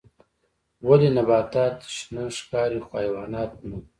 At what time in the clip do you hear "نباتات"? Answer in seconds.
1.17-1.75